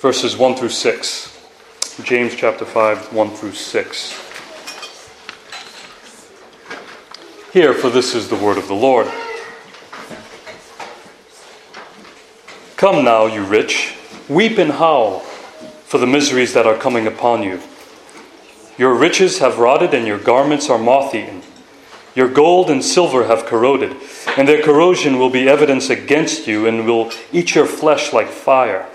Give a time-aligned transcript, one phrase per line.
[0.00, 1.38] verses 1 through 6.
[2.04, 4.12] James chapter 5, 1 through 6.
[7.52, 9.06] Hear, for this is the word of the Lord.
[12.78, 13.94] Come now, you rich,
[14.26, 17.60] weep and howl for the miseries that are coming upon you.
[18.78, 21.42] Your riches have rotted, and your garments are moth eaten.
[22.14, 23.94] Your gold and silver have corroded,
[24.38, 28.88] and their corrosion will be evidence against you and will eat your flesh like fire.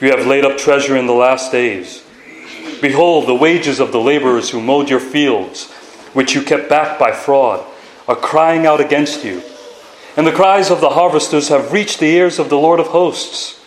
[0.00, 2.02] You have laid up treasure in the last days.
[2.80, 5.70] Behold, the wages of the laborers who mowed your fields,
[6.14, 7.64] which you kept back by fraud,
[8.08, 9.42] are crying out against you.
[10.16, 13.60] And the cries of the harvesters have reached the ears of the Lord of hosts.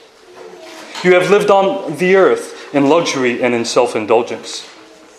[1.03, 4.69] You have lived on the earth in luxury and in self indulgence.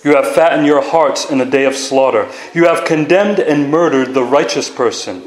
[0.02, 2.30] You have fattened your hearts in a day of slaughter.
[2.52, 5.22] You have condemned and murdered the righteous person.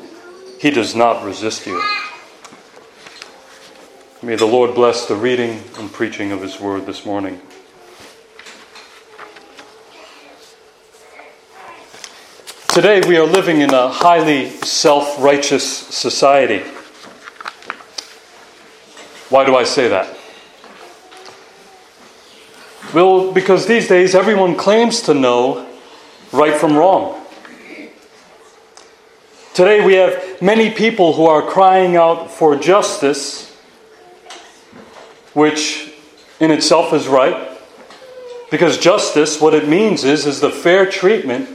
[0.59, 1.81] He does not resist you.
[4.23, 7.39] May the Lord bless the reading and preaching of His word this morning.
[12.69, 16.61] Today, we are living in a highly self righteous society.
[19.29, 20.17] Why do I say that?
[22.95, 25.71] Well, because these days everyone claims to know
[26.31, 27.23] right from wrong.
[29.53, 33.46] Today, we have many people who are crying out for justice,
[35.37, 35.93] which
[36.39, 37.47] in itself is right.
[38.49, 41.47] Because justice, what it means is, is the fair treatment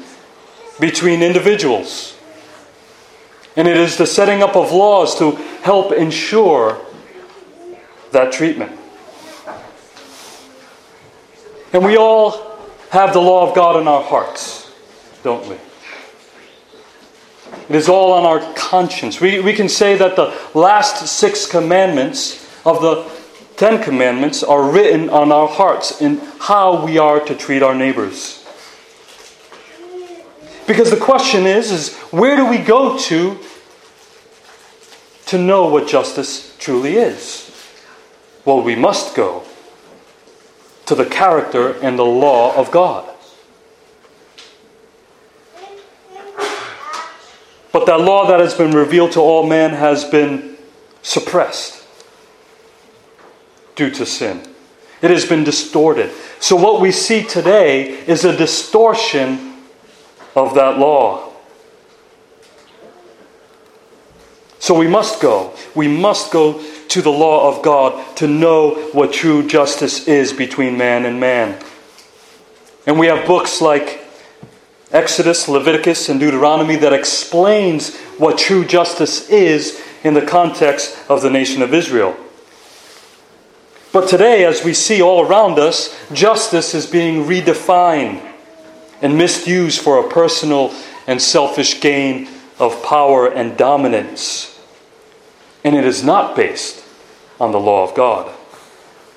[0.78, 2.16] between individuals.
[3.56, 5.32] And it is the setting up of laws to
[5.64, 6.80] help ensure
[8.12, 8.70] that treatment.
[11.72, 12.56] And we all
[12.90, 14.70] have the law of God in our hearts,
[15.24, 15.56] don't we?
[17.68, 19.20] It is all on our conscience.
[19.20, 23.21] We, we can say that the last six commandments of the
[23.56, 28.44] Ten Commandments are written on our hearts in how we are to treat our neighbors.
[30.66, 33.38] Because the question is, is where do we go to
[35.26, 37.48] to know what justice truly is?
[38.44, 39.44] Well, we must go
[40.86, 43.08] to the character and the law of God.
[47.72, 50.56] But that law that has been revealed to all men has been
[51.02, 51.81] suppressed
[53.74, 54.42] due to sin.
[55.00, 56.12] It has been distorted.
[56.38, 59.52] So, what we see today is a distortion
[60.36, 61.32] of that law.
[64.62, 65.54] So we must go.
[65.74, 70.78] We must go to the law of God to know what true justice is between
[70.78, 71.60] man and man.
[72.86, 74.06] And we have books like
[74.92, 81.30] Exodus, Leviticus, and Deuteronomy that explains what true justice is in the context of the
[81.30, 82.16] nation of Israel.
[83.92, 88.26] But today, as we see all around us, justice is being redefined
[89.02, 90.74] and misused for a personal
[91.06, 92.26] and selfish gain
[92.58, 94.58] of power and dominance.
[95.62, 96.82] And it is not based
[97.38, 98.32] on the law of God.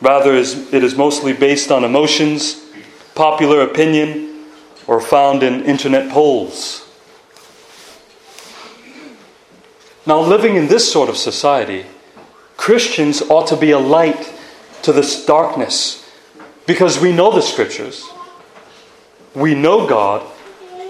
[0.02, 2.62] Rather, it is mostly based on emotions,
[3.16, 4.46] popular opinion,
[4.88, 6.86] or found in internet polls.
[10.06, 11.86] Now, living in this sort of society,
[12.57, 14.34] Christians ought to be a light
[14.85, 16.09] to this darkness
[16.66, 18.07] because we know the scriptures.
[19.34, 20.25] We know God,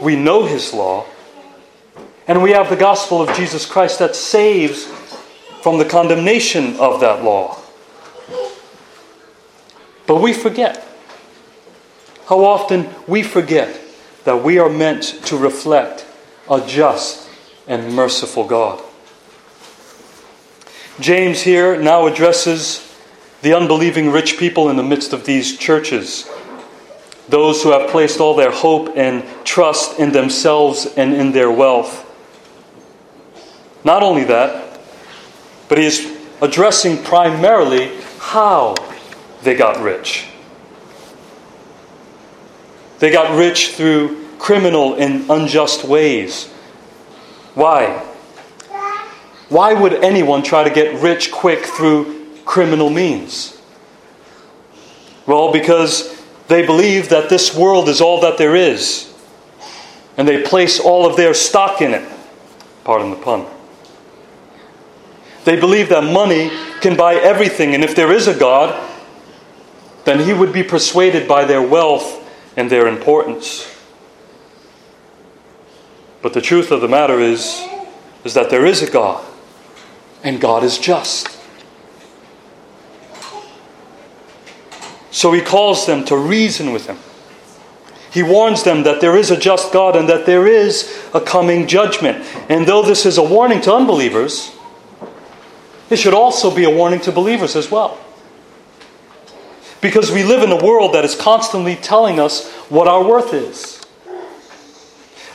[0.01, 1.05] we know His law,
[2.27, 4.85] and we have the gospel of Jesus Christ that saves
[5.61, 7.59] from the condemnation of that law.
[10.07, 10.85] But we forget.
[12.27, 13.81] How often we forget
[14.23, 16.05] that we are meant to reflect
[16.49, 17.29] a just
[17.67, 18.83] and merciful God.
[20.99, 22.94] James here now addresses
[23.41, 26.29] the unbelieving rich people in the midst of these churches
[27.27, 32.03] those who have placed all their hope and trust in themselves and in their wealth.
[33.83, 34.79] Not only that,
[35.67, 38.75] but he is addressing primarily how
[39.41, 40.27] they got rich.
[42.99, 46.47] They got rich through criminal and unjust ways.
[47.55, 48.03] Why?
[49.49, 52.14] Why would anyone try to get rich quick through
[52.45, 53.59] criminal means?
[55.25, 59.11] Well, because they believe that this world is all that there is,
[60.17, 62.07] and they place all of their stock in it.
[62.83, 63.45] Pardon the pun.
[65.43, 66.51] They believe that money
[66.81, 68.91] can buy everything, and if there is a God,
[70.05, 72.21] then he would be persuaded by their wealth
[72.55, 73.71] and their importance.
[76.21, 77.63] But the truth of the matter is,
[78.23, 79.23] is that there is a God,
[80.23, 81.34] and God is just.
[85.15, 86.97] So he calls them to reason with him.
[88.11, 91.67] He warns them that there is a just God and that there is a coming
[91.67, 92.25] judgment.
[92.49, 94.53] And though this is a warning to unbelievers,
[95.89, 97.97] it should also be a warning to believers as well.
[99.79, 103.81] Because we live in a world that is constantly telling us what our worth is.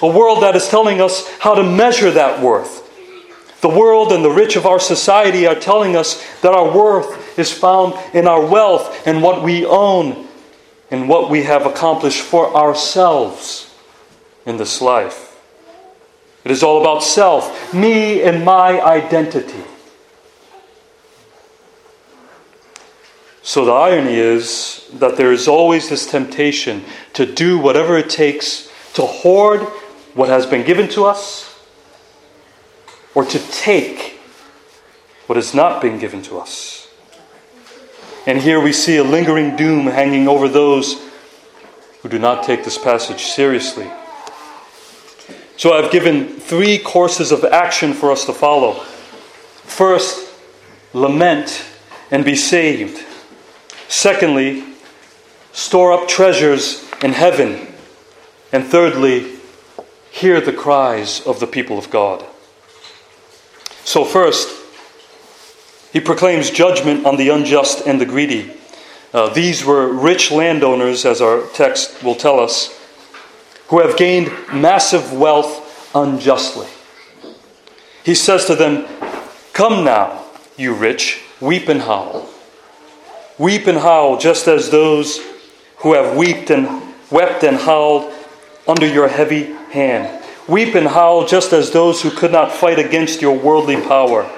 [0.02, 2.86] A world that is telling us how to measure that worth.
[3.62, 7.52] The world and the rich of our society are telling us that our worth is
[7.52, 10.28] found in our wealth and what we own
[10.90, 13.74] and what we have accomplished for ourselves
[14.46, 15.26] in this life.
[16.44, 19.64] It is all about self, me and my identity.
[23.42, 26.84] So the irony is that there is always this temptation
[27.14, 29.62] to do whatever it takes to hoard
[30.14, 31.58] what has been given to us
[33.14, 34.18] or to take
[35.26, 36.79] what has not been given to us.
[38.26, 41.00] And here we see a lingering doom hanging over those
[42.02, 43.90] who do not take this passage seriously.
[45.56, 48.74] So I've given three courses of action for us to follow.
[49.64, 50.32] First,
[50.92, 51.64] lament
[52.10, 53.04] and be saved.
[53.88, 54.64] Secondly,
[55.52, 57.68] store up treasures in heaven.
[58.52, 59.36] And thirdly,
[60.10, 62.24] hear the cries of the people of God.
[63.84, 64.59] So, first,
[65.92, 68.52] he proclaims judgment on the unjust and the greedy.
[69.12, 72.78] Uh, these were rich landowners, as our text will tell us,
[73.68, 76.68] who have gained massive wealth unjustly.
[78.04, 78.86] He says to them,
[79.52, 80.24] Come now,
[80.56, 82.28] you rich, weep and howl.
[83.36, 85.20] Weep and howl just as those
[85.78, 88.12] who have wept and wept and howled
[88.68, 90.22] under your heavy hand.
[90.48, 94.30] Weep and howl just as those who could not fight against your worldly power.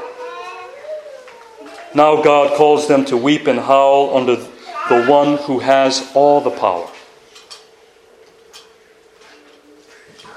[1.94, 6.50] Now God calls them to weep and howl under the one who has all the
[6.50, 6.88] power.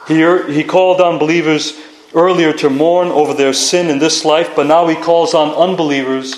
[0.08, 1.74] Here, he called on believers
[2.14, 6.36] earlier to mourn over their sin in this life, but now he calls on unbelievers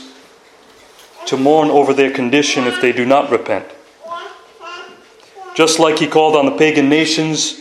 [1.25, 3.67] to mourn over their condition if they do not repent.
[5.55, 7.59] Just like he called on the pagan nations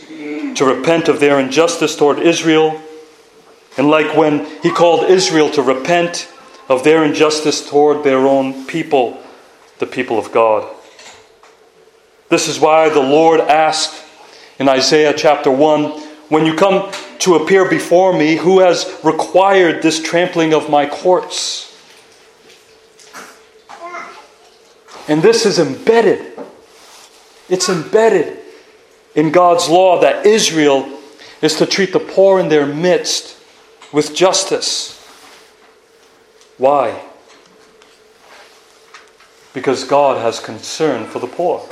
[0.55, 2.81] to repent of their injustice toward Israel.
[3.77, 6.31] And like when he called Israel to repent
[6.69, 9.21] of their injustice toward their own people,
[9.79, 10.73] the people of God.
[12.29, 14.03] This is why the Lord asked
[14.59, 15.91] in Isaiah chapter 1
[16.29, 21.63] When you come to appear before me, who has required this trampling of my courts?
[25.07, 26.37] And this is embedded.
[27.47, 28.39] It's embedded
[29.15, 30.99] in God's law that Israel
[31.41, 33.37] is to treat the poor in their midst
[33.93, 34.96] with justice.
[36.57, 37.03] Why?
[39.53, 41.67] Because God has concern for the poor.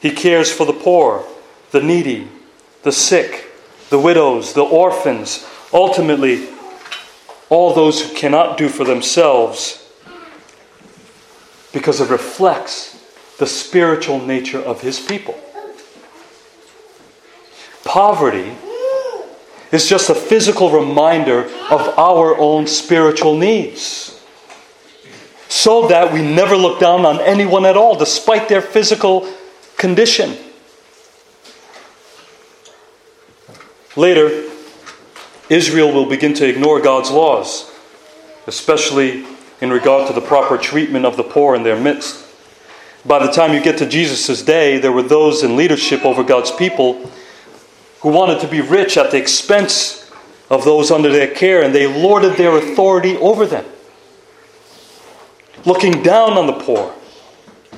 [0.00, 1.24] He cares for the poor,
[1.70, 2.28] the needy,
[2.82, 3.46] the sick,
[3.90, 6.48] the widows, the orphans, ultimately,
[7.48, 9.88] all those who cannot do for themselves,
[11.72, 12.96] because it reflects
[13.38, 15.38] the spiritual nature of His people.
[17.84, 18.56] Poverty
[19.72, 24.16] is just a physical reminder of our own spiritual needs.
[25.48, 29.32] So that we never look down on anyone at all, despite their physical
[29.76, 30.36] condition.
[33.96, 34.48] Later,
[35.48, 37.72] Israel will begin to ignore God's laws,
[38.46, 39.24] especially
[39.60, 42.24] in regard to the proper treatment of the poor in their midst.
[43.04, 46.50] By the time you get to Jesus' day, there were those in leadership over God's
[46.50, 47.10] people
[48.02, 50.10] who wanted to be rich at the expense
[50.48, 53.64] of those under their care, and they lorded their authority over them.
[55.64, 56.94] Looking down on the poor,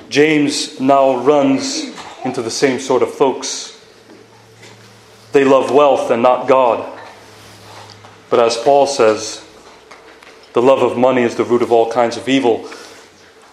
[0.09, 3.79] James now runs into the same sort of folks.
[5.33, 6.99] They love wealth and not God.
[8.29, 9.45] But as Paul says,
[10.53, 12.69] the love of money is the root of all kinds of evil.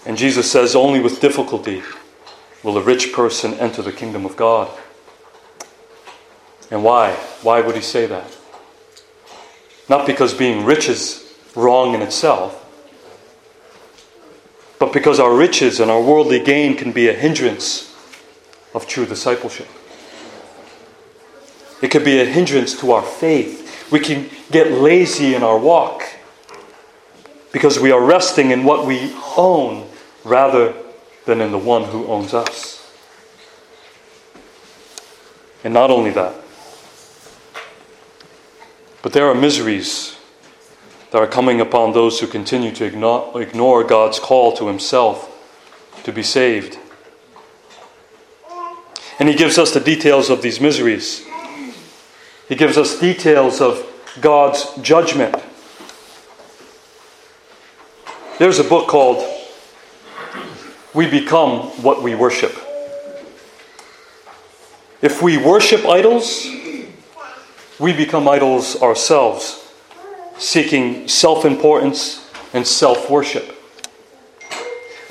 [0.06, 1.82] And Jesus says, only with difficulty
[2.62, 4.70] will a rich person enter the kingdom of God.
[6.70, 7.14] And why?
[7.42, 8.36] Why would he say that?
[9.88, 12.56] Not because being rich is wrong in itself,
[14.78, 17.94] but because our riches and our worldly gain can be a hindrance
[18.72, 19.66] of true discipleship.
[21.82, 23.90] It could be a hindrance to our faith.
[23.90, 26.02] We can get lazy in our walk
[27.52, 29.88] because we are resting in what we own
[30.22, 30.74] rather
[31.24, 32.76] than in the one who owns us.
[35.64, 36.34] And not only that,
[39.02, 40.16] but there are miseries
[41.10, 45.26] that are coming upon those who continue to ignore, God's call to Himself
[46.04, 46.78] to be saved.
[49.18, 51.26] And he gives us the details of these miseries.
[52.48, 53.86] He gives us details of
[54.20, 55.36] God's judgment.
[58.38, 59.22] There's a book called
[60.94, 62.56] We Become What We Worship.
[65.02, 66.46] If we worship idols,
[67.80, 69.72] we become idols ourselves,
[70.38, 73.56] seeking self importance and self worship.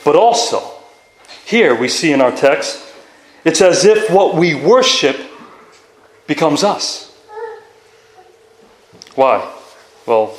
[0.05, 0.61] But also,
[1.45, 2.85] here we see in our text,
[3.43, 5.17] it's as if what we worship
[6.27, 7.11] becomes us.
[9.15, 9.51] Why?
[10.05, 10.35] Well,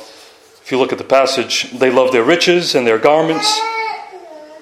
[0.63, 3.59] if you look at the passage, they love their riches and their garments,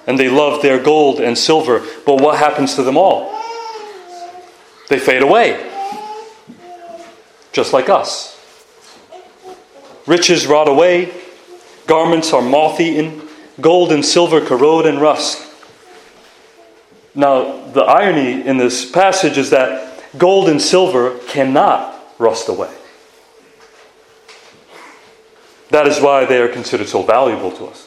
[0.08, 1.86] and they love their gold and silver.
[2.04, 3.30] But what happens to them all?
[4.88, 5.69] They fade away,
[7.52, 8.36] just like us.
[10.06, 11.12] Riches rot away,
[11.86, 13.22] garments are moth eaten,
[13.60, 15.46] gold and silver corrode and rust.
[17.14, 22.72] Now, the irony in this passage is that gold and silver cannot rust away.
[25.70, 27.86] That is why they are considered so valuable to us.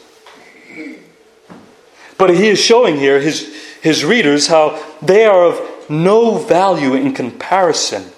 [2.18, 7.14] But he is showing here his, his readers how they are of no value in
[7.14, 8.12] comparison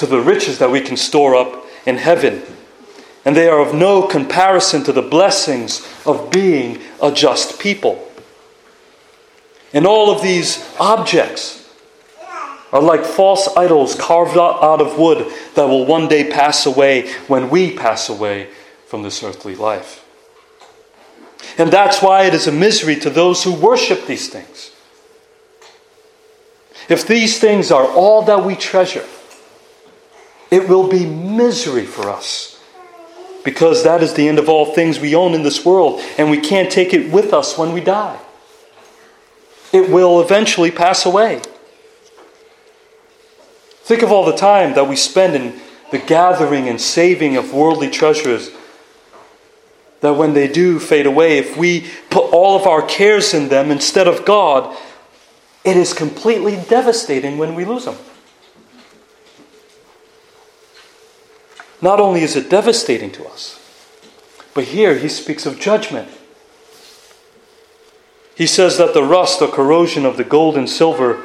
[0.00, 2.42] to the riches that we can store up in heaven.
[3.24, 8.10] And they are of no comparison to the blessings of being a just people.
[9.72, 11.68] And all of these objects
[12.72, 17.50] are like false idols carved out of wood that will one day pass away when
[17.50, 18.48] we pass away
[18.86, 20.04] from this earthly life.
[21.58, 24.70] And that's why it is a misery to those who worship these things.
[26.88, 29.04] If these things are all that we treasure,
[30.50, 32.62] it will be misery for us.
[33.44, 36.38] Because that is the end of all things we own in this world, and we
[36.38, 38.20] can't take it with us when we die.
[39.72, 41.40] It will eventually pass away.
[43.82, 47.90] Think of all the time that we spend in the gathering and saving of worldly
[47.90, 48.50] treasures
[50.00, 53.70] that when they do fade away, if we put all of our cares in them
[53.70, 54.76] instead of God,
[55.64, 57.96] it is completely devastating when we lose them.
[61.82, 63.58] Not only is it devastating to us,
[64.54, 66.08] but here he speaks of judgment.
[68.34, 71.22] He says that the rust or corrosion of the gold and silver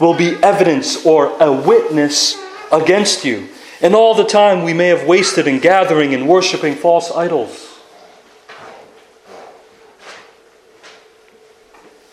[0.00, 2.36] will be evidence or a witness
[2.72, 3.48] against you.
[3.80, 7.78] And all the time we may have wasted in gathering and worshiping false idols.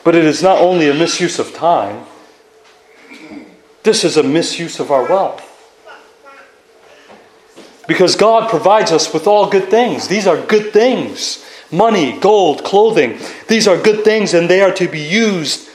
[0.04, 2.06] But it is not only a misuse of time,
[3.84, 5.45] this is a misuse of our wealth.
[7.88, 10.08] Because God provides us with all good things.
[10.08, 13.18] These are good things money, gold, clothing.
[13.48, 15.70] These are good things, and they are to be used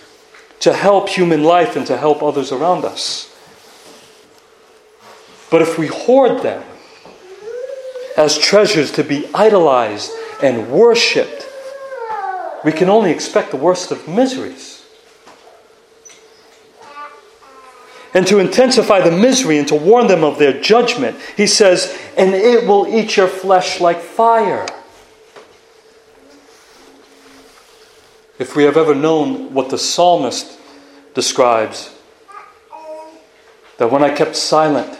[0.60, 3.26] to help human life and to help others around us.
[5.50, 6.62] But if we hoard them
[8.16, 10.12] as treasures to be idolized
[10.42, 11.46] and worshiped,
[12.64, 14.79] we can only expect the worst of miseries.
[18.12, 22.34] And to intensify the misery and to warn them of their judgment, he says, And
[22.34, 24.66] it will eat your flesh like fire.
[28.38, 30.58] If we have ever known what the psalmist
[31.14, 31.94] describes,
[33.76, 34.98] that when I kept silent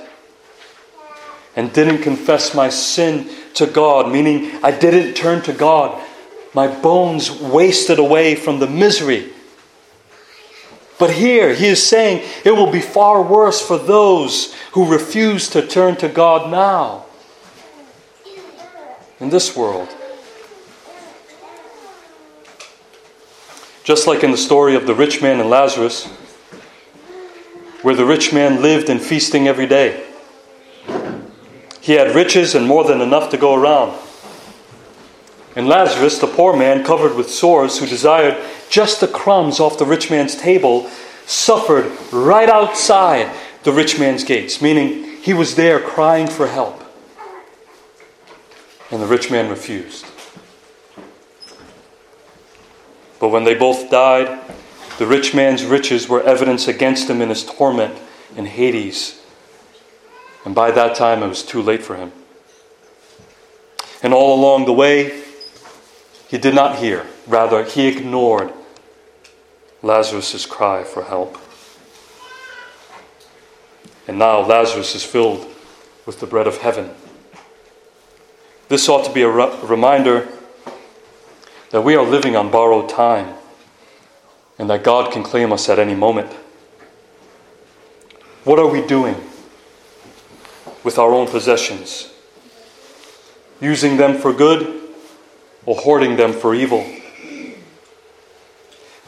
[1.56, 6.00] and didn't confess my sin to God, meaning I didn't turn to God,
[6.54, 9.32] my bones wasted away from the misery.
[11.00, 15.66] But here he is saying it will be far worse for those who refuse to
[15.66, 17.06] turn to God now
[19.18, 19.88] in this world.
[23.82, 26.04] Just like in the story of the rich man and Lazarus,
[27.80, 30.06] where the rich man lived in feasting every day.
[31.80, 33.98] He had riches and more than enough to go around.
[35.56, 38.36] And Lazarus, the poor man covered with sores, who desired
[38.68, 40.88] just the crumbs off the rich man's table,
[41.26, 46.82] suffered right outside the rich man's gates, meaning he was there crying for help.
[48.90, 50.06] And the rich man refused.
[53.18, 54.40] But when they both died,
[54.98, 57.96] the rich man's riches were evidence against him in his torment
[58.36, 59.20] in Hades.
[60.44, 62.12] And by that time, it was too late for him.
[64.02, 65.22] And all along the way,
[66.30, 68.52] he did not hear, rather, he ignored
[69.82, 71.36] Lazarus' cry for help.
[74.08, 75.46] And now Lazarus is filled
[76.06, 76.90] with the bread of heaven.
[78.68, 80.28] This ought to be a re- reminder
[81.70, 83.34] that we are living on borrowed time.
[84.60, 86.30] and that God can claim us at any moment.
[88.44, 89.16] What are we doing
[90.84, 92.12] with our own possessions?
[93.58, 94.79] Using them for good
[95.66, 96.86] or hoarding them for evil?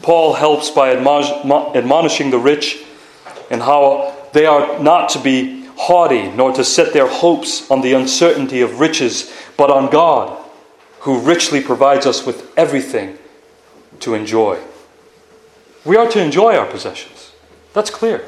[0.01, 2.83] Paul helps by admonishing the rich
[3.49, 7.93] and how they are not to be haughty nor to set their hopes on the
[7.93, 10.37] uncertainty of riches, but on God,
[10.99, 13.17] who richly provides us with everything
[13.99, 14.59] to enjoy.
[15.85, 17.31] We are to enjoy our possessions.
[17.73, 18.25] That's clear.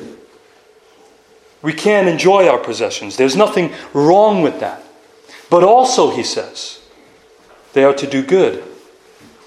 [1.62, 3.18] We can enjoy our possessions.
[3.18, 4.84] There's nothing wrong with that.
[5.50, 6.80] But also, he says,
[7.76, 8.64] they are to do good,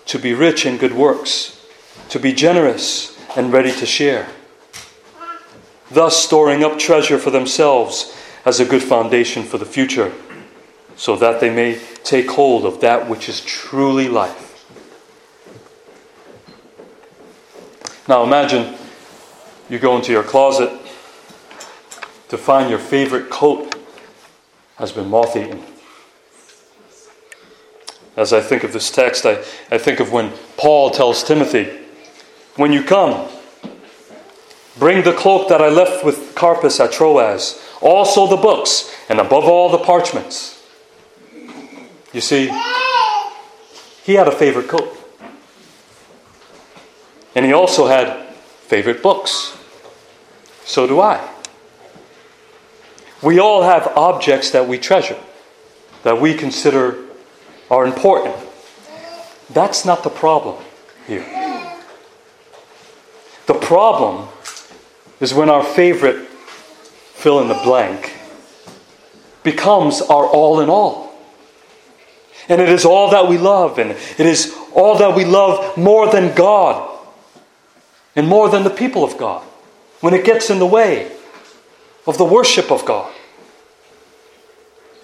[0.04, 1.66] to be rich in good works,
[2.10, 4.28] to be generous and ready to share,
[5.90, 10.12] thus storing up treasure for themselves as a good foundation for the future,
[10.94, 14.44] so that they may take hold of that which is truly life.
[18.06, 18.74] Now imagine
[19.70, 20.70] you go into your closet
[22.28, 23.74] to find your favorite coat
[24.76, 25.62] has been moth eaten.
[28.18, 29.38] As I think of this text, I,
[29.70, 31.70] I think of when Paul tells Timothy,
[32.56, 33.28] When you come,
[34.76, 39.44] bring the cloak that I left with Carpus at Troas, also the books, and above
[39.44, 40.60] all the parchments.
[42.12, 42.46] You see,
[44.02, 44.92] he had a favorite coat.
[47.36, 49.56] And he also had favorite books.
[50.64, 51.24] So do I.
[53.22, 55.20] We all have objects that we treasure,
[56.02, 57.07] that we consider
[57.70, 58.34] are important.
[59.50, 60.62] That's not the problem
[61.06, 61.24] here.
[63.46, 64.28] The problem
[65.20, 68.14] is when our favorite fill in the blank
[69.42, 71.08] becomes our all in all.
[72.48, 76.10] And it is all that we love, and it is all that we love more
[76.10, 76.98] than God
[78.16, 79.42] and more than the people of God
[80.00, 81.10] when it gets in the way
[82.06, 83.12] of the worship of God.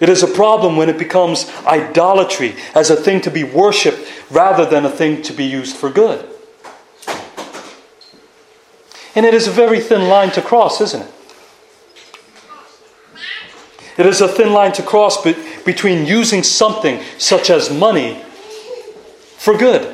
[0.05, 4.63] It is a problem when it becomes idolatry as a thing to be worshiped rather
[4.63, 6.23] than a thing to be used for good.
[9.15, 11.11] And it is a very thin line to cross, isn't it?
[13.97, 18.21] It is a thin line to cross between using something such as money
[19.39, 19.91] for good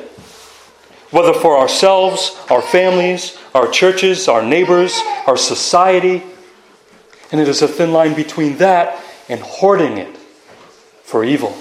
[1.10, 4.92] whether for ourselves, our families, our churches, our neighbors,
[5.26, 6.22] our society.
[7.30, 10.16] And it is a thin line between that and hoarding it
[11.02, 11.56] for evil.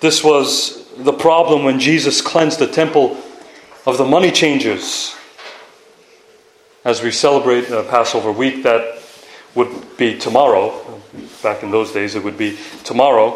[0.00, 3.16] This was the problem when Jesus cleansed the temple
[3.86, 5.14] of the money changers.
[6.84, 9.02] As we celebrate uh, Passover week, that
[9.54, 11.00] would be tomorrow.
[11.42, 13.30] Back in those days, it would be tomorrow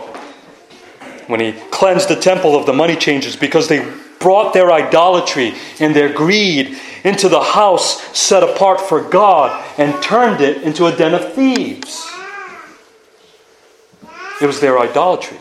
[1.29, 3.87] when he cleansed the temple of the money changers because they
[4.19, 6.77] brought their idolatry and their greed
[7.09, 12.07] into the house set apart for God and turned it into a den of thieves.
[14.43, 15.39] It was their idolatry,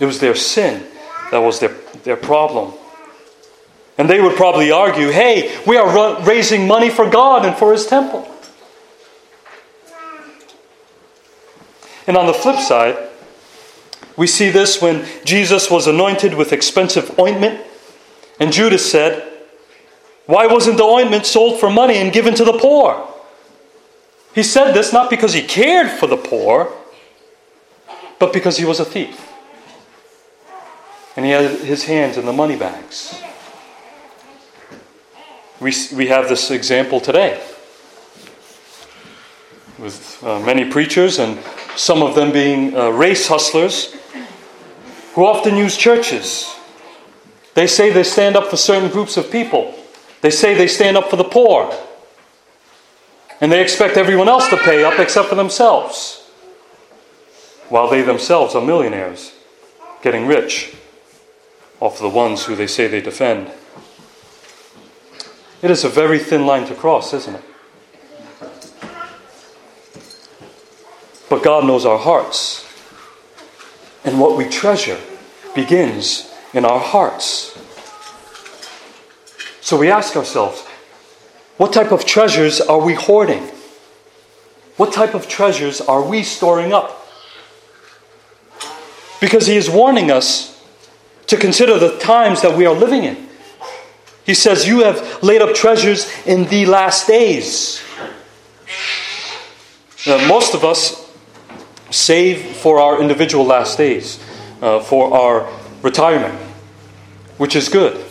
[0.00, 0.84] it was their sin
[1.30, 2.72] that was their, their problem.
[3.98, 7.86] And they would probably argue hey, we are raising money for God and for His
[7.86, 8.28] temple.
[12.06, 12.96] And on the flip side,
[14.16, 17.60] we see this when Jesus was anointed with expensive ointment,
[18.40, 19.35] and Judas said,
[20.26, 23.08] Why wasn't the ointment sold for money and given to the poor?
[24.34, 26.72] He said this not because he cared for the poor,
[28.18, 29.32] but because he was a thief.
[31.16, 33.22] And he had his hands in the money bags.
[35.60, 37.42] We, we have this example today
[39.78, 41.38] with uh, many preachers and
[41.76, 43.94] some of them being uh, race hustlers
[45.14, 46.54] who often use churches.
[47.54, 49.74] They say they stand up for certain groups of people.
[50.26, 51.72] They say they stand up for the poor.
[53.40, 56.28] And they expect everyone else to pay up except for themselves.
[57.68, 59.32] While they themselves are millionaires,
[60.02, 60.74] getting rich
[61.78, 63.52] off the ones who they say they defend.
[65.62, 67.44] It is a very thin line to cross, isn't it?
[71.30, 72.66] But God knows our hearts.
[74.04, 74.98] And what we treasure
[75.54, 77.55] begins in our hearts.
[79.66, 80.62] So we ask ourselves,
[81.56, 83.42] what type of treasures are we hoarding?
[84.76, 87.04] What type of treasures are we storing up?
[89.20, 90.64] Because he is warning us
[91.26, 93.28] to consider the times that we are living in.
[94.24, 97.82] He says, You have laid up treasures in the last days.
[100.06, 101.12] Now, most of us
[101.90, 104.24] save for our individual last days,
[104.62, 105.52] uh, for our
[105.82, 106.40] retirement.
[107.38, 108.05] which is good.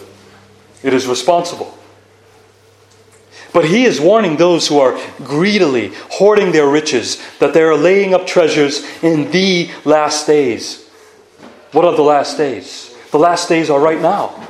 [0.85, 1.75] It is responsible.
[3.51, 8.13] But he is warning those who are greedily hoarding their riches that they are laying
[8.13, 10.87] up treasures in the last days.
[11.71, 12.95] What are the last days?
[13.09, 14.47] The last days are right now.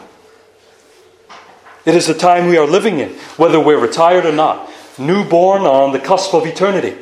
[1.85, 4.69] It is the time we are living in, whether we're retired or not,
[4.99, 6.97] newborn or on the cusp of eternity.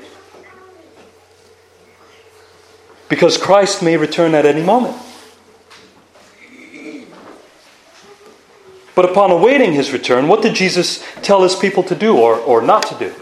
[3.09, 4.95] Because Christ may return at any moment.
[8.95, 12.61] But upon awaiting his return, what did Jesus tell his people to do or, or
[12.61, 13.13] not to do?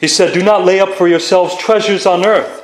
[0.00, 2.60] He said, Do not lay up for yourselves treasures on earth,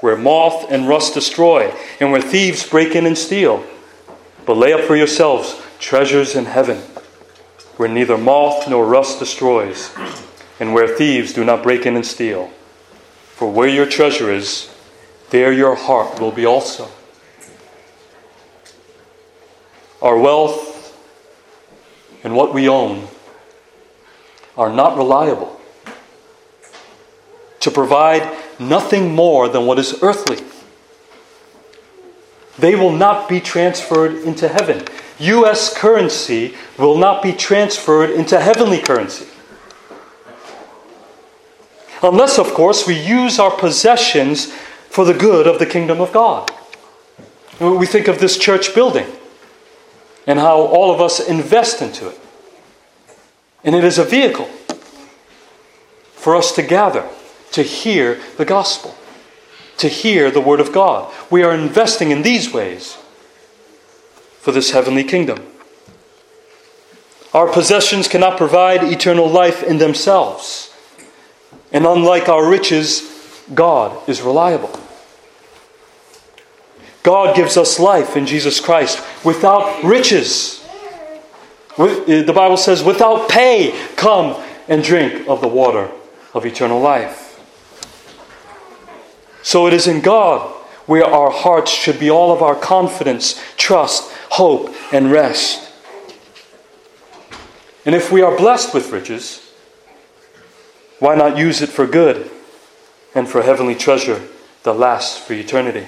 [0.00, 3.64] where moth and rust destroy, and where thieves break in and steal.
[4.44, 6.78] But lay up for yourselves treasures in heaven,
[7.76, 9.94] where neither moth nor rust destroys,
[10.58, 12.48] and where thieves do not break in and steal.
[13.34, 14.74] For where your treasure is,
[15.30, 16.88] there your heart will be also.
[20.00, 20.71] Our wealth
[22.24, 23.08] and what we own
[24.56, 25.60] are not reliable
[27.60, 30.44] to provide nothing more than what is earthly.
[32.58, 34.84] They will not be transferred into heaven.
[35.18, 35.76] U.S.
[35.76, 39.26] currency will not be transferred into heavenly currency.
[42.02, 44.46] Unless, of course, we use our possessions
[44.90, 46.50] for the good of the kingdom of God.
[47.60, 49.06] We think of this church building
[50.26, 52.18] and how all of us invest into it.
[53.64, 54.46] And it is a vehicle
[56.14, 57.08] for us to gather,
[57.52, 58.94] to hear the gospel,
[59.78, 61.12] to hear the word of God.
[61.30, 62.96] We are investing in these ways
[64.40, 65.44] for this heavenly kingdom.
[67.34, 70.72] Our possessions cannot provide eternal life in themselves.
[71.72, 73.10] And unlike our riches,
[73.54, 74.78] God is reliable.
[77.02, 80.64] God gives us life in Jesus Christ without riches.
[81.78, 85.90] Eh, the Bible says, without pay, come and drink of the water
[86.34, 87.28] of eternal life.
[89.42, 90.48] So it is in God
[90.86, 95.72] where our hearts should be all of our confidence, trust, hope, and rest.
[97.84, 99.52] And if we are blessed with riches,
[101.00, 102.30] why not use it for good
[103.14, 104.22] and for heavenly treasure
[104.62, 105.86] that lasts for eternity?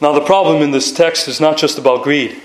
[0.00, 2.40] Now, the problem in this text is not just about greed,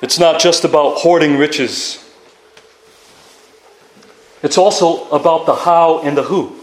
[0.00, 1.98] it's not just about hoarding riches.
[4.42, 6.56] It's also about the how and the who.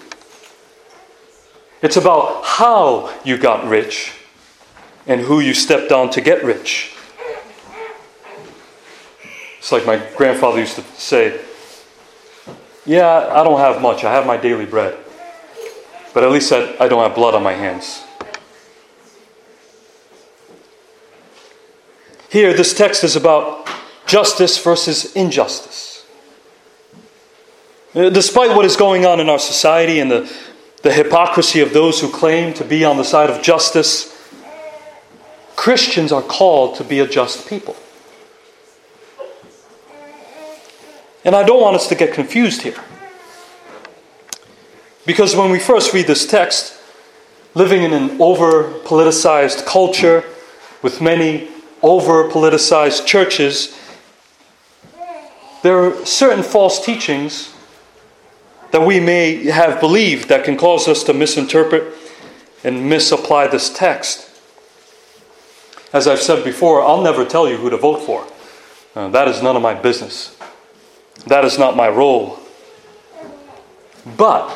[1.81, 4.11] It's about how you got rich
[5.07, 6.93] and who you stepped on to get rich.
[9.59, 11.39] It's like my grandfather used to say,
[12.85, 14.03] Yeah, I don't have much.
[14.03, 14.97] I have my daily bread.
[16.13, 18.03] But at least I, I don't have blood on my hands.
[22.29, 23.67] Here, this text is about
[24.05, 26.05] justice versus injustice.
[27.95, 30.31] Uh, despite what is going on in our society and the,
[30.83, 34.15] the hypocrisy of those who claim to be on the side of justice,
[35.55, 37.75] Christians are called to be a just people.
[41.25, 42.81] And I don't want us to get confused here.
[45.05, 46.79] Because when we first read this text,
[47.55, 50.23] living in an over politicized culture
[50.83, 51.49] with many
[51.81, 53.77] over politicized churches,
[55.63, 57.53] there are certain false teachings
[58.71, 61.93] that we may have believed that can cause us to misinterpret
[62.63, 64.29] and misapply this text.
[65.91, 68.27] As I've said before, I'll never tell you who to vote for.
[68.95, 70.37] Uh, that is none of my business.
[71.27, 72.39] That is not my role.
[74.17, 74.55] But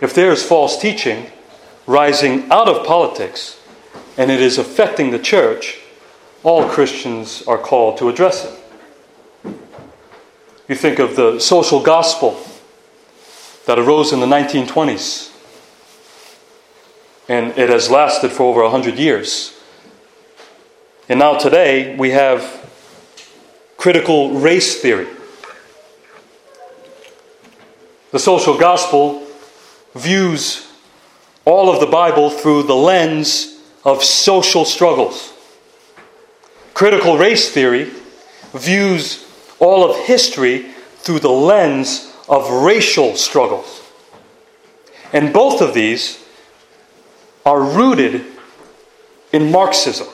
[0.00, 1.26] if there is false teaching
[1.86, 3.60] rising out of politics,
[4.16, 5.80] and it is affecting the church,
[6.42, 9.54] all Christians are called to address it.
[10.68, 12.40] You think of the social gospel
[13.66, 15.30] that arose in the 1920s,
[17.28, 19.58] and it has lasted for over 100 years.
[21.08, 22.70] And now, today, we have
[23.76, 25.06] critical race theory.
[28.10, 29.26] The social gospel
[29.94, 30.70] views
[31.44, 33.53] all of the Bible through the lens
[33.84, 35.32] of social struggles.
[36.72, 37.90] Critical race theory
[38.52, 39.24] views
[39.58, 43.82] all of history through the lens of racial struggles.
[45.12, 46.24] And both of these
[47.44, 48.24] are rooted
[49.32, 50.08] in Marxism.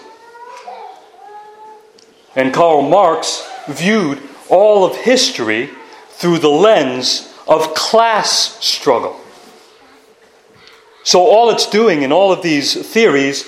[2.35, 5.71] And Karl Marx viewed all of history
[6.11, 9.19] through the lens of class struggle.
[11.03, 13.45] So, all it's doing in all of these theories,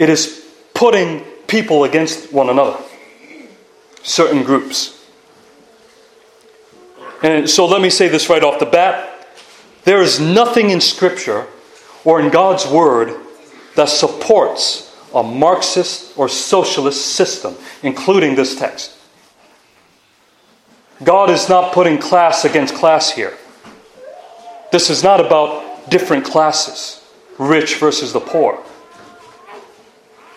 [0.00, 2.82] it is putting people against one another,
[4.02, 4.96] certain groups.
[7.22, 9.06] And so, let me say this right off the bat
[9.84, 11.46] there is nothing in Scripture
[12.04, 13.14] or in God's Word
[13.76, 18.96] that supports a Marxist or socialist system, including this text.
[21.02, 23.36] God is not putting class against class here.
[24.70, 27.02] This is not about different classes,
[27.38, 28.62] rich versus the poor.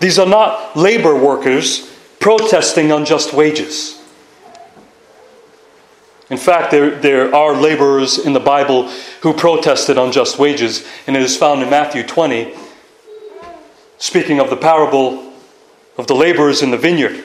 [0.04, 1.90] These are not labor workers
[2.20, 4.04] protesting unjust wages.
[6.30, 8.90] In fact, there, there are laborers in the Bible
[9.22, 12.54] who protested unjust wages, and it is found in Matthew 20,
[13.98, 15.32] speaking of the parable
[15.98, 17.24] of the laborers in the vineyard,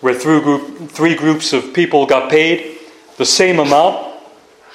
[0.00, 2.80] where three, group, three groups of people got paid
[3.16, 4.14] the same amount,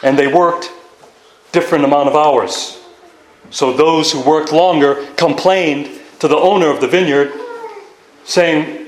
[0.02, 0.72] and they worked
[1.52, 2.79] different amount of hours.
[3.52, 7.34] So those who worked longer complained to the owner of the vineyard,
[8.24, 8.80] saying,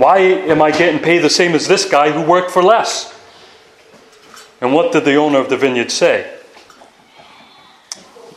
[0.00, 3.14] why am I getting paid the same as this guy who worked for less?
[4.62, 6.38] And what did the owner of the vineyard say?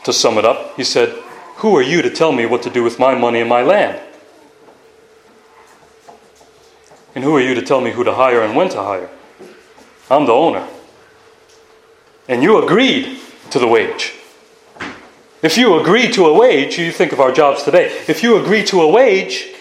[0.04, 1.08] To sum it up, he said,
[1.56, 3.98] Who are you to tell me what to do with my money and my land?
[7.14, 9.08] And who are you to tell me who to hire and when to hire?
[10.10, 10.68] I'm the owner.
[12.28, 13.20] And you agreed
[13.52, 14.12] to the wage.
[15.44, 17.92] If you agree to a wage, you think of our jobs today.
[18.08, 19.52] If you agree to a wage,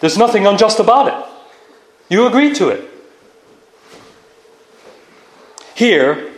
[0.00, 1.30] there's nothing unjust about it.
[2.10, 2.90] You agree to it.
[5.74, 6.30] Here,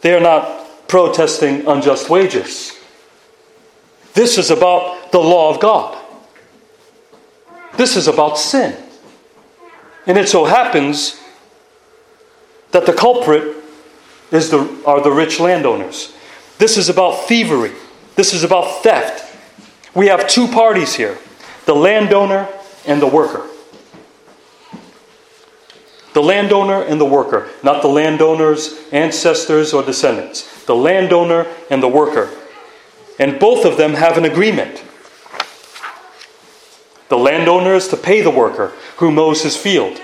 [0.00, 2.76] they are not protesting unjust wages.
[4.14, 5.96] This is about the law of God.
[7.76, 8.76] This is about sin.
[10.08, 11.22] And it so happens
[12.72, 13.56] that the culprit
[14.32, 16.12] is the, are the rich landowners.
[16.62, 17.72] This is about thievery.
[18.14, 19.36] This is about theft.
[19.96, 21.18] We have two parties here
[21.66, 22.46] the landowner
[22.86, 23.48] and the worker.
[26.14, 30.64] The landowner and the worker, not the landowner's ancestors or descendants.
[30.66, 32.30] The landowner and the worker.
[33.18, 34.84] And both of them have an agreement.
[37.08, 40.00] The landowner is to pay the worker who mows his field.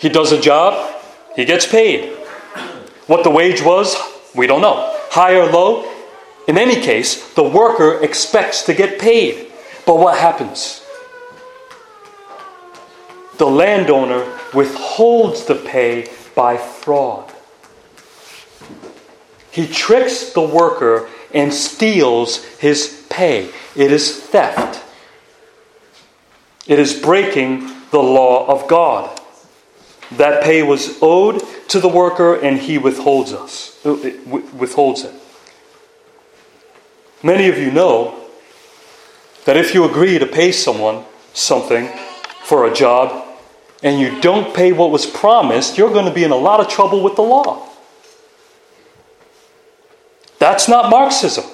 [0.00, 1.00] He does a job,
[1.36, 2.16] he gets paid.
[3.06, 4.94] What the wage was, we don't know.
[5.10, 5.90] High or low,
[6.46, 9.50] in any case, the worker expects to get paid.
[9.86, 10.82] But what happens?
[13.38, 17.32] the landowner withholds the pay by fraud.
[19.50, 23.50] He tricks the worker and steals his pay.
[23.74, 24.84] It is theft.
[26.66, 29.18] It is breaking the law of God.
[30.12, 33.94] That pay was owed to the worker and he withholds us uh,
[34.56, 35.14] withholds it.
[37.22, 38.24] Many of you know
[39.44, 41.88] that if you agree to pay someone something
[42.42, 43.24] for a job,
[43.82, 46.68] and you don't pay what was promised, you're going to be in a lot of
[46.68, 47.68] trouble with the law.
[50.38, 51.44] That's not Marxism.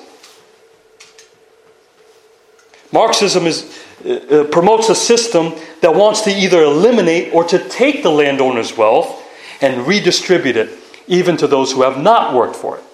[2.92, 8.02] Marxism is, uh, uh, promotes a system that wants to either eliminate or to take
[8.02, 9.20] the landowner's wealth
[9.60, 12.84] and redistribute it even to those who have not worked for it.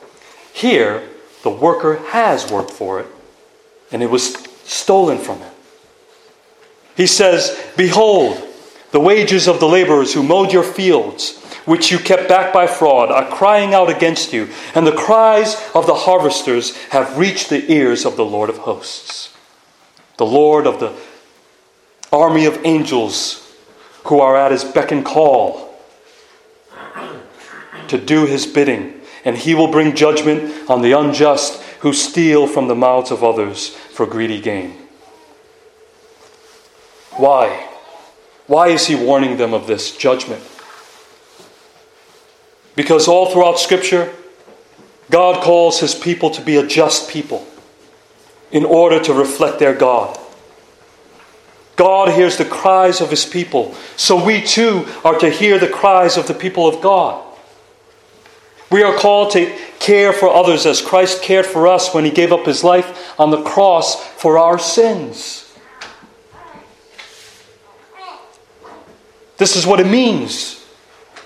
[0.53, 1.09] Here,
[1.43, 3.07] the worker has worked for it,
[3.93, 5.53] and it was stolen from him.
[6.97, 8.47] He says, Behold,
[8.91, 13.11] the wages of the laborers who mowed your fields, which you kept back by fraud,
[13.11, 18.05] are crying out against you, and the cries of the harvesters have reached the ears
[18.05, 19.35] of the Lord of hosts.
[20.19, 20.93] The Lord of the
[22.13, 23.47] army of angels
[24.05, 25.70] who are at his beck and call
[27.91, 32.69] to do his bidding, and he will bring judgment on the unjust who steal from
[32.69, 34.77] the mouths of others for greedy gain.
[37.13, 37.69] Why?
[38.47, 40.43] Why is he warning them of this judgment?
[42.75, 44.13] Because all throughout Scripture,
[45.11, 47.47] God calls his people to be a just people
[48.51, 50.19] in order to reflect their God.
[51.77, 56.17] God hears the cries of his people, so we too are to hear the cries
[56.17, 57.25] of the people of God.
[58.71, 62.33] We are called to care for others as Christ cared for us when he gave
[62.33, 65.51] up his life on the cross for our sins.
[69.41, 70.63] This is what it means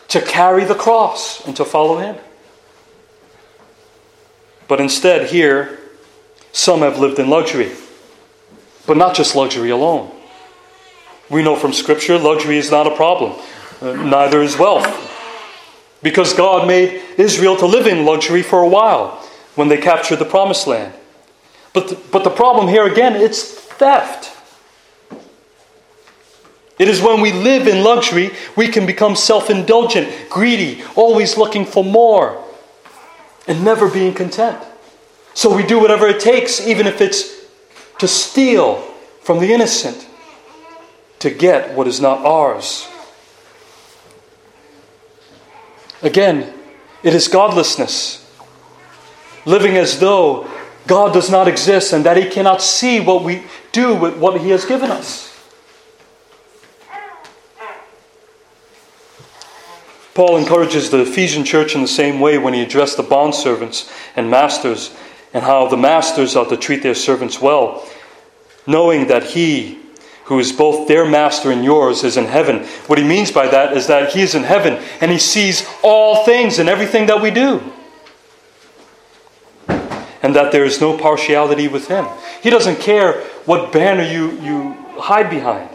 [0.07, 2.15] to carry the cross and to follow Him.
[4.69, 5.81] But instead, here,
[6.53, 7.73] some have lived in luxury.
[8.87, 10.13] But not just luxury alone.
[11.29, 13.37] We know from Scripture luxury is not a problem,
[13.81, 15.14] uh, neither is wealth.
[16.05, 20.27] Because God made Israel to live in luxury for a while when they captured the
[20.27, 20.93] promised land.
[21.73, 24.31] But the, but the problem here again, it's theft.
[26.79, 31.65] It is when we live in luxury, we can become self indulgent, greedy, always looking
[31.65, 32.45] for more,
[33.49, 34.63] and never being content.
[35.33, 37.45] So we do whatever it takes, even if it's
[37.99, 38.77] to steal
[39.23, 40.07] from the innocent,
[41.21, 42.89] to get what is not ours.
[46.05, 46.53] Again,
[47.03, 48.31] it is godlessness,
[49.47, 50.49] living as though
[50.87, 54.51] God does not exist and that He cannot see what we do with what He
[54.51, 55.35] has given us.
[60.13, 64.31] Paul encourages the Ephesian church in the same way when he addressed the bondservants and
[64.31, 64.95] masters
[65.33, 67.85] and how the masters are to treat their servants well,
[68.65, 69.81] knowing that he
[70.25, 72.65] who is both their master and yours is in heaven.
[72.87, 76.25] What he means by that is that he is in heaven and he sees all
[76.25, 77.63] things and everything that we do.
[80.23, 82.07] And that there is no partiality with him.
[82.43, 85.69] He doesn't care what banner you, you hide behind.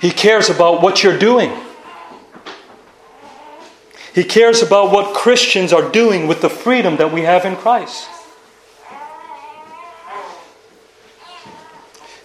[0.00, 1.52] He cares about what you're doing.
[4.12, 8.08] He cares about what Christians are doing with the freedom that we have in Christ.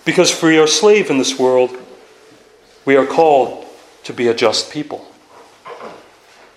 [0.06, 1.76] Because free or slave in this world,
[2.86, 3.66] we are called
[4.04, 5.06] to be a just people.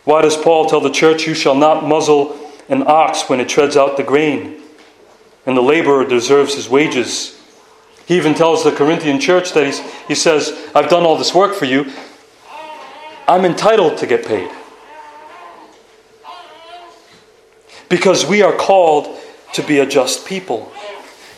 [0.04, 3.76] Why does Paul tell the church, You shall not muzzle an ox when it treads
[3.76, 4.60] out the grain,
[5.46, 7.40] and the laborer deserves his wages?
[8.06, 11.54] He even tells the Corinthian church that he's, he says, I've done all this work
[11.54, 11.90] for you.
[13.26, 14.50] I'm entitled to get paid.
[17.88, 19.18] because we are called
[19.54, 20.72] to be a just people,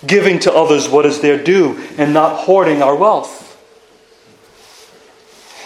[0.06, 3.46] giving to others what is their due and not hoarding our wealth.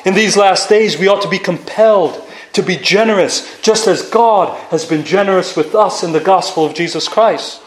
[0.05, 2.21] In these last days, we ought to be compelled
[2.53, 6.75] to be generous, just as God has been generous with us in the gospel of
[6.75, 7.61] Jesus Christ.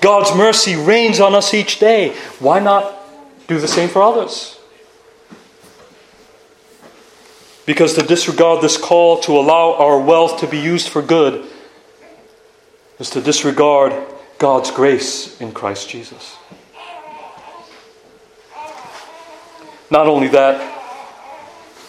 [0.00, 2.14] God's mercy rains on us each day.
[2.38, 2.94] Why not
[3.48, 4.58] do the same for others?
[7.66, 11.46] Because to disregard this call to allow our wealth to be used for good
[12.98, 13.92] is to disregard
[14.38, 16.36] God's grace in Christ Jesus.
[19.90, 20.72] Not only that,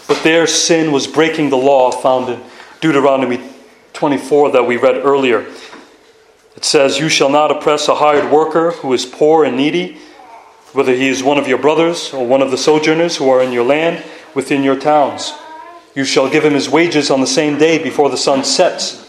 [0.08, 2.42] but their sin was breaking the law found in
[2.80, 3.42] Deuteronomy
[3.94, 5.46] 24 that we read earlier.
[6.56, 9.98] It says, You shall not oppress a hired worker who is poor and needy,
[10.74, 13.52] whether he is one of your brothers or one of the sojourners who are in
[13.52, 15.34] your land within your towns.
[15.96, 19.05] You shall give him his wages on the same day before the sun sets,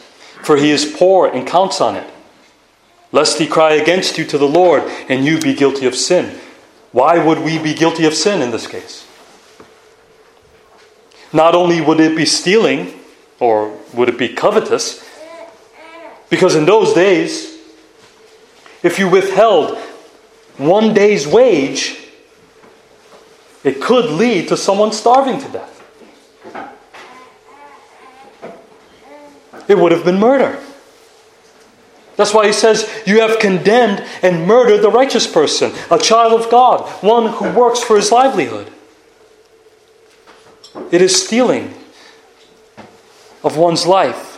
[0.46, 2.08] for he is poor and counts on it.
[3.10, 6.38] Lest he cry against you to the Lord, and you be guilty of sin.
[6.92, 9.08] Why would we be guilty of sin in this case?
[11.32, 12.94] Not only would it be stealing,
[13.40, 15.04] or would it be covetous,
[16.30, 17.58] because in those days,
[18.84, 19.76] if you withheld
[20.58, 22.06] one day's wage,
[23.64, 25.75] it could lead to someone starving to death.
[29.68, 30.58] It would have been murder.
[32.16, 36.50] That's why he says, You have condemned and murdered the righteous person, a child of
[36.50, 38.72] God, one who works for his livelihood.
[40.90, 41.74] It is stealing
[43.44, 44.34] of one's life.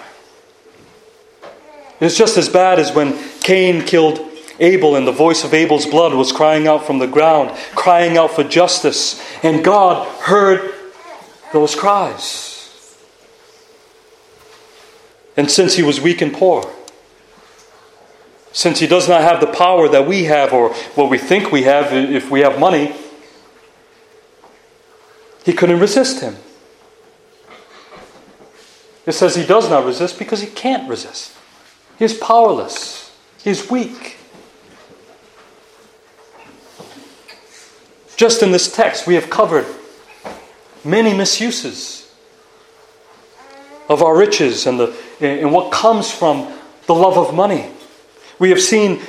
[2.01, 4.21] It is just as bad as when Cain killed
[4.61, 8.33] Abel and the voice of Abel's blood was crying out from the ground, crying out
[8.33, 10.73] for justice, and God heard
[11.53, 12.48] those cries.
[15.39, 16.69] And since he was weak and poor,
[18.51, 21.63] since he does not have the power that we have or what we think we
[21.63, 22.93] have if we have money,
[25.45, 26.37] he couldn't resist him.
[29.07, 31.33] It says he does not resist because he can't resist.
[32.01, 34.17] He is powerless, he is weak.
[38.17, 39.67] Just in this text, we have covered
[40.85, 41.98] many misuses
[43.89, 46.53] of our riches and, the, and what comes from
[46.87, 47.71] the love of money.
[48.39, 49.01] We have seen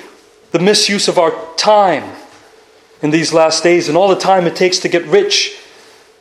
[0.51, 2.15] the misuse of our time
[3.01, 5.57] in these last days and all the time it takes to get rich.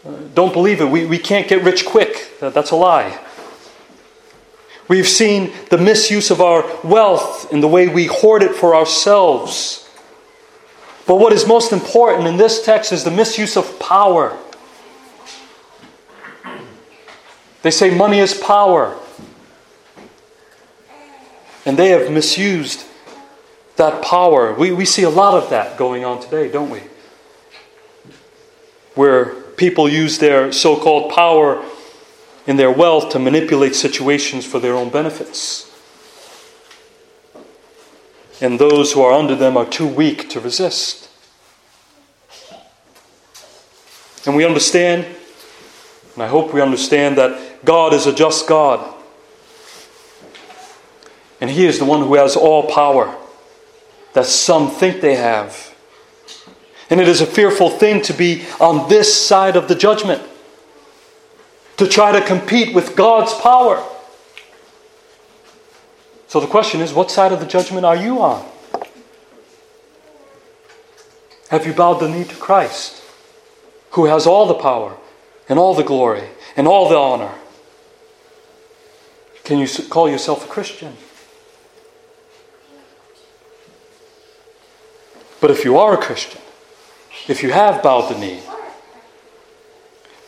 [0.04, 0.86] Uh, don't believe it.
[0.86, 2.38] We, we can't get rich quick.
[2.40, 3.18] That's a lie.
[4.88, 9.88] We've seen the misuse of our wealth in the way we hoard it for ourselves.
[11.06, 14.38] But what is most important in this text is the misuse of power.
[17.62, 18.98] They say money is power.
[21.66, 22.84] And they have misused
[23.76, 24.54] that power.
[24.54, 26.82] We, we see a lot of that going on today, don't we?
[28.94, 31.64] Where people use their so called power
[32.46, 35.64] and their wealth to manipulate situations for their own benefits.
[38.40, 41.10] And those who are under them are too weak to resist.
[44.24, 45.06] And we understand,
[46.18, 48.92] and I hope we understand, that God is a just God.
[51.40, 53.16] And He is the one who has all power
[54.14, 55.72] that some think they have.
[56.90, 60.20] And it is a fearful thing to be on this side of the judgment,
[61.76, 63.80] to try to compete with God's power.
[66.26, 68.44] So the question is what side of the judgment are you on?
[71.50, 73.04] Have you bowed the knee to Christ,
[73.92, 74.96] who has all the power
[75.48, 77.32] and all the glory and all the honor?
[79.44, 80.96] Can you call yourself a Christian?
[85.40, 86.40] But if you are a Christian,
[87.28, 88.42] if you have bowed the knee,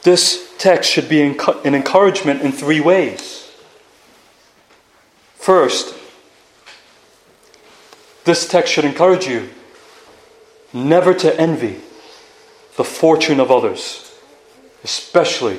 [0.03, 3.51] this text should be an encouragement in three ways.
[5.35, 5.95] First,
[8.25, 9.51] this text should encourage you
[10.73, 11.81] never to envy
[12.77, 14.10] the fortune of others,
[14.85, 15.59] especially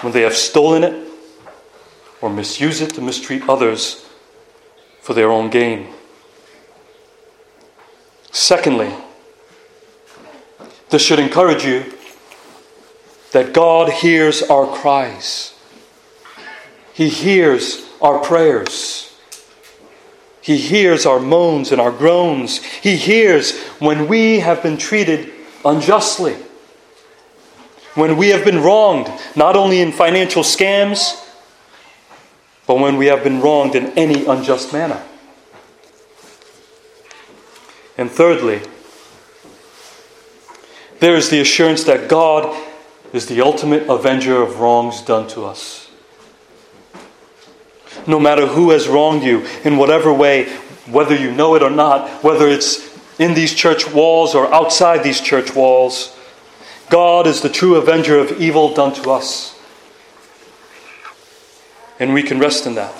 [0.00, 1.08] when they have stolen it
[2.20, 4.06] or misuse it to mistreat others
[5.00, 5.88] for their own gain.
[8.30, 8.92] Secondly,
[10.90, 11.92] this should encourage you
[13.32, 15.54] that God hears our cries.
[16.92, 19.14] He hears our prayers.
[20.40, 22.62] He hears our moans and our groans.
[22.62, 25.32] He hears when we have been treated
[25.64, 26.36] unjustly.
[27.96, 31.22] When we have been wronged, not only in financial scams,
[32.66, 35.02] but when we have been wronged in any unjust manner.
[37.96, 38.60] And thirdly,
[41.00, 42.54] there is the assurance that God
[43.14, 45.88] is the ultimate avenger of wrongs done to us.
[48.06, 50.44] No matter who has wronged you, in whatever way,
[50.86, 55.20] whether you know it or not, whether it's in these church walls or outside these
[55.20, 56.15] church walls,
[56.88, 59.58] God is the true avenger of evil done to us.
[61.98, 62.94] And we can rest in that.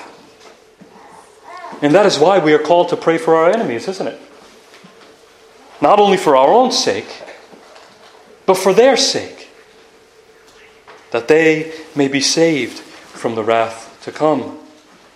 [1.82, 4.20] And that is why we are called to pray for our enemies, isn't it?
[5.80, 7.22] not only for our own sake,
[8.46, 9.48] but for their sake,
[11.10, 14.58] that they may be saved from the wrath to come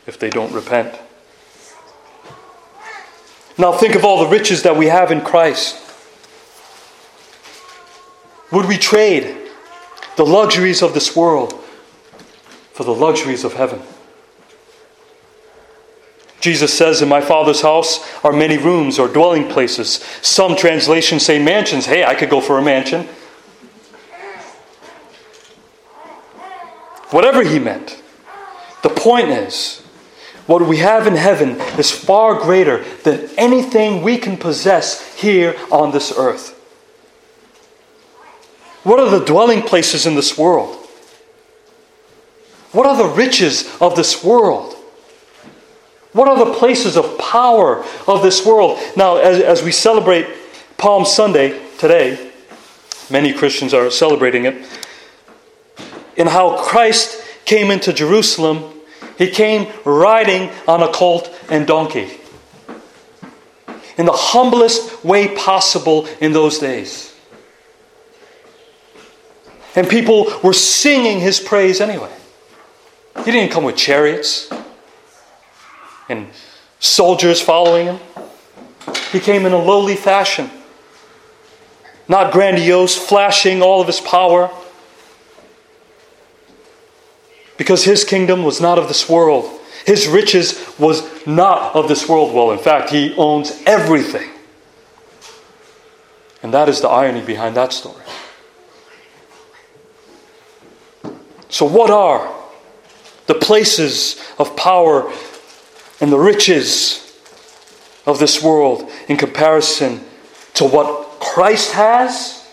[0.07, 0.99] if they don't repent.
[3.59, 5.77] Now, think of all the riches that we have in Christ.
[8.53, 9.37] Would we trade
[10.17, 11.53] the luxuries of this world
[12.73, 13.81] for the luxuries of heaven?
[16.41, 20.03] Jesus says, In my Father's house are many rooms or dwelling places.
[20.23, 21.87] Some translations say mansions.
[21.87, 23.07] Hey, I could go for a mansion.
[27.11, 28.03] Whatever he meant.
[28.83, 29.81] The point is,
[30.47, 35.91] what we have in heaven is far greater than anything we can possess here on
[35.91, 36.60] this earth.
[38.83, 40.77] What are the dwelling places in this world?
[42.73, 44.75] What are the riches of this world?
[46.13, 48.79] What are the places of power of this world?
[48.97, 50.27] Now, as, as we celebrate
[50.77, 52.33] Palm Sunday today,
[53.11, 54.67] many Christians are celebrating it,
[56.17, 58.73] in how Christ came into Jerusalem,
[59.19, 62.11] he came riding on a colt and donkey.
[63.97, 67.10] In the humblest way possible in those days.
[69.77, 72.13] And people were singing his praise anyway.
[73.25, 74.51] He didn't come with chariots
[76.09, 76.29] and
[76.81, 77.99] soldiers following him.
[79.13, 80.51] He came in a lowly fashion,
[82.09, 84.51] not grandiose, flashing all of his power,
[87.57, 89.61] because his kingdom was not of this world.
[89.85, 92.35] His riches was not of this world.
[92.35, 94.31] Well, in fact, he owns everything.
[96.43, 98.03] And that is the irony behind that story.
[101.51, 102.33] So, what are
[103.27, 105.13] the places of power
[106.01, 107.07] and the riches
[108.07, 110.01] of this world in comparison
[110.55, 112.49] to what Christ has,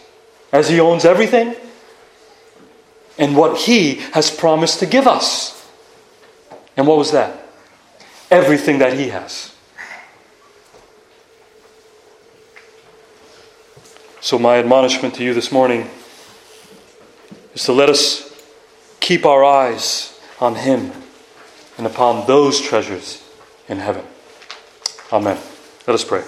[0.51, 1.55] as He owns everything,
[3.17, 5.65] and what He has promised to give us.
[6.75, 7.47] And what was that?
[8.29, 9.55] Everything that He has.
[14.21, 15.89] So, my admonishment to you this morning
[17.53, 18.26] is to let us
[18.99, 20.91] keep our eyes on Him
[21.77, 23.23] and upon those treasures
[23.67, 24.05] in heaven.
[25.11, 25.37] Amen.
[25.85, 26.23] Let us pray.